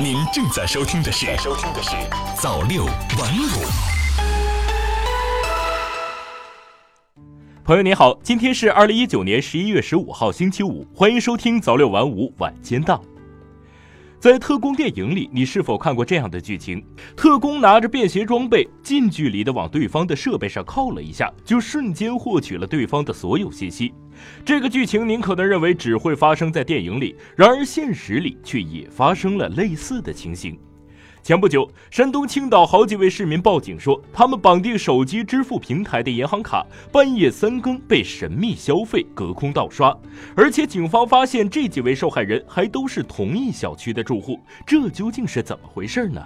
[0.00, 1.90] 您正在收听的是《收听的是
[2.40, 3.46] 早六晚五》。
[7.62, 13.00] 朋友您好，今天是二零一九年十一月十五号星期五，欢迎收听早六晚五晚间档。
[14.18, 16.84] 在特工电影里，你是否看过这样的剧情？
[17.16, 23.92] 特工拿着便携装备，近距离的往对方的设备上靠了一下，就瞬间获取了对方的所有信息。
[24.44, 30.58] 这个剧情您可能认为只会发生在电影里，然而现实里却也发生了类似的情形。
[31.22, 39.96] 前不久，山东青岛好几位市民报警说，他们绑定手机支付平台的银行卡，半夜三更被神秘消费隔空盗刷，
[40.34, 46.20] 而且警方发现这几位受害人还都是同一小区的住户，这究竟是怎么回事呢？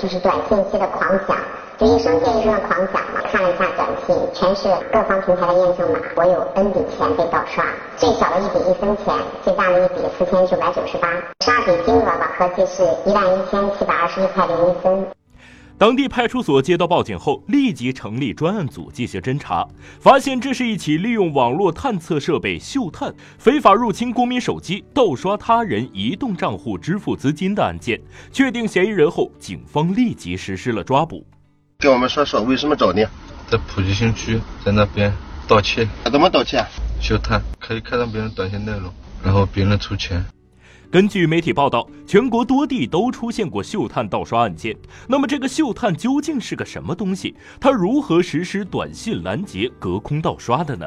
[0.00, 1.36] 就是短信息的狂响。
[1.76, 7.64] 就一声接一声的狂响嘛，看了一下短信，全是各方平台的验证码，我有 N 笔钱被盗刷，
[7.96, 11.08] 最小的一笔一分钱，最大的一笔四千九百九十八，
[11.40, 15.06] 十二笔金额吧，合计是一万一千七百二十一块零一分。
[15.78, 19.66] 当地派出所接到报警后，立即成立专案组进行侦查，
[19.98, 28.00] 发现这是一起利用网络探测设备嗅探，非法入侵公民手机、盗刷他人移动账户支付资金的案件。
[28.30, 31.26] 确定嫌疑人后，警方立即实施了抓捕。
[31.78, 33.04] 跟我们说说为什么找你？
[33.48, 35.12] 在普吉新区，在那边
[35.48, 35.88] 盗窃。
[36.04, 36.64] 怎么盗窃？
[37.00, 38.92] 嗅探，可以看到别人短信内容，
[39.24, 40.24] 然后别人出钱。
[40.92, 44.76] 根据媒体报道，全国多地都出现过嗅探盗刷案件。
[45.08, 47.34] 那么，这个嗅探究竟是个什么东西？
[47.58, 50.86] 它如何实施短信拦截、隔空盗刷的呢？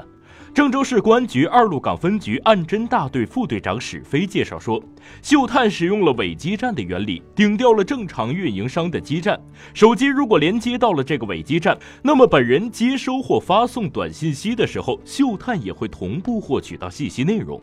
[0.53, 4.79] 郑州市公安局二路岗分局案侦大队副队长史飞介绍说，
[5.23, 9.41] 嗅探使用了伪基站的原理，顶掉了正常运营商的基站。
[9.73, 17.59] 手机如果连接到了这个伪基站，那么本人接收或发送短信息的时候，嗅探也会同步获取到信息内容。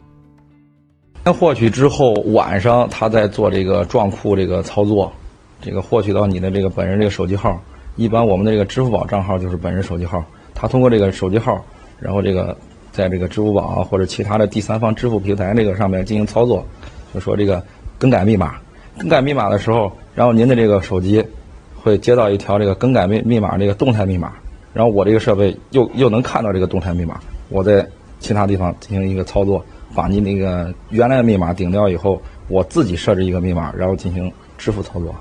[1.25, 5.13] 先获取之后，晚上他在做这个撞库这个操作，
[5.61, 7.61] 这个获取到你的这个本人这个手机号，
[7.97, 11.65] 一般我们的这个支付宝账号就是本人手机号，他通过这个手机号，
[11.99, 12.57] 然后这个。
[12.93, 16.63] 在这个支付宝啊或者其他的第三方支付平台这个上面进行操作，
[17.15, 17.65] 就说这个
[17.97, 18.57] 更改密码，
[18.99, 21.25] 更改密码的时候，然后您的这个手机
[21.75, 24.35] 会接到一条这个更改密密码这个动态密码，
[24.75, 27.19] 然后我这个设备又又能看到这个动态密码，
[27.49, 27.89] 我在
[28.21, 29.65] 其他地方进行一个操作，
[29.95, 35.15] 把你那个原来的密码顶掉以后，我自己设置一个密码，然后进行支付操作。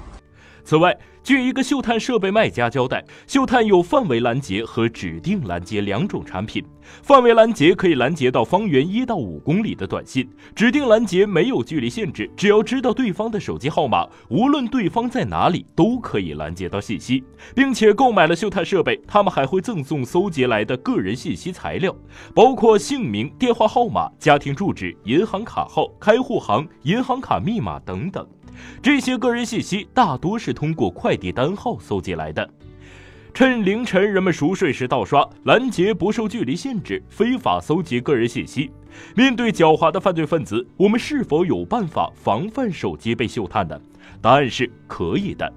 [0.64, 6.64] 此外，据一个嗅探设备卖家交代，嗅探有范围拦截和指定拦截两种产品。
[7.04, 17.24] 范围拦截可以拦截到方圆一到五公里的短信，指定拦截没有距离限制，只要知道对方的手机号码，无论对方在哪里都可以拦截到信息，
[17.56, 21.96] 并且购买了嗅探设备，他们还会赠送搜集来的个人信息材料，
[22.34, 28.28] 包括姓名、电话号码、家庭住址、银行卡号、开户行、银行卡密码等等。
[28.82, 32.50] 这些个人信息大多是通过快递单号搜集来的。
[33.34, 38.70] 趁凌晨人们熟睡时盗刷、拦截不受距离限制、非法搜集个人信息。
[39.16, 43.80] 面对狡猾的犯罪分子，我们是否有办法防范手机被嗅探呢？
[44.20, 45.52] 答案是可以的。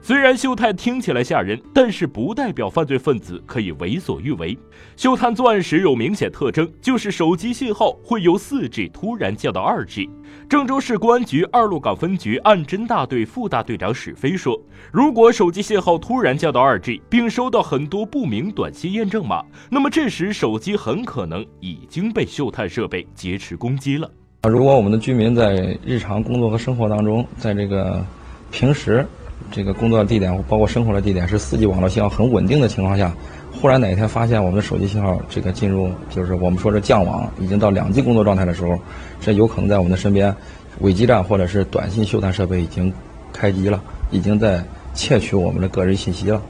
[0.00, 4.58] 虽然嗅探听起来吓人，但是不代表犯罪分子可以为所欲为。
[4.96, 10.08] 嗅探作案时有明显特征，就是手机信号会由 4G 突然降到 2G。
[10.48, 14.58] 郑州市公安局二路岗分局案侦大队副大队长史飞说
[14.92, 24.10] ：“如果手机信号突然降到 2G，并收到很多不明短信验证码，那么这时手机很可能已经被嗅探设备劫持攻击了。
[24.48, 28.04] 如果我们的居民在日常工作和生活当中，在这个
[28.50, 29.06] 平时。”
[29.50, 33.14] 这个工作的地点包括生活的地点是 4G 网络信号很稳定的情况下，
[33.52, 38.78] 忽然哪一天发现我们的手机信号这个进入就是我们说是降网，已经到 2G 工作状态的时候，
[39.20, 40.34] 这有可能在我们的身边，
[40.80, 42.92] 伪基站或者是短信嗅探设备已经
[43.32, 44.62] 开机了，已经在
[44.94, 46.40] 窃取我们的个人信息了。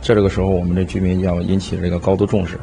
[0.00, 2.58] 这这个时候，我们的居民要引起这个高度重视，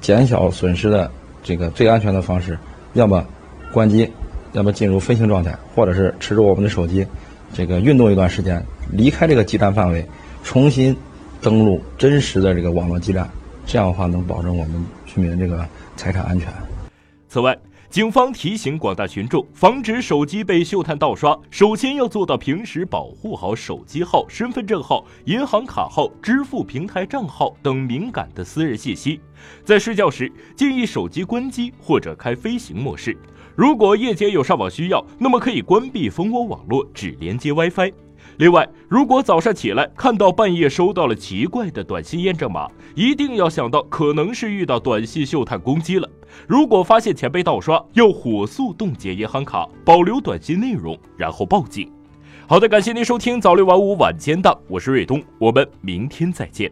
[0.00, 1.10] 减小损失的
[1.42, 2.58] 这个最安全的方式，
[2.94, 3.24] 要么
[3.72, 4.10] 关机，
[4.52, 7.06] 要么进入飞行状态，或者是持着我们的手机。
[7.56, 8.62] 这个运动一段时间，
[8.92, 10.06] 离开这个基站范围，
[10.44, 10.94] 重新
[11.40, 13.26] 登录真实的这个网络基站，
[13.64, 15.66] 这样的话能保证我们居民这个
[15.96, 16.52] 财产安全。
[17.30, 17.56] 此外，
[17.88, 29.18] 警方提醒广大群众，防止手机被嗅探盗刷，首先要做到平时保护好手机号、身份证号、银行卡号、支付平台账号等敏感的私人信息。
[29.64, 33.16] 在睡觉时，建议手机关机或者开飞行模式。
[33.56, 37.90] 如果夜间有上网需要，那么可以关闭蜂窝网络，只连接 WiFi。
[38.36, 46.06] 另外，如果早上起来看到半夜收到了奇怪的短信验证码，一定要想到可能是遇到短信嗅探攻击了。
[46.46, 51.90] 如果发现钱被盗刷，要火速冻结银行卡，保留短信内容，然后报警。
[52.46, 56.70] 好的，感谢您收听早六晚五晚间档，我是瑞东，我们明天再见。